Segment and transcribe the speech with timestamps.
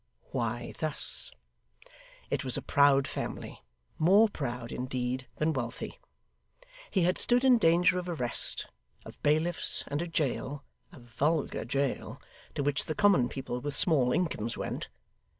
[0.31, 1.29] Why, thus.
[2.31, 3.63] It was a proud family
[3.99, 5.99] more proud, indeed, than wealthy.
[6.89, 8.65] He had stood in danger of arrest;
[9.05, 12.19] of bailiffs, and a jail a vulgar jail,
[12.55, 14.87] to which the common people with small incomes went.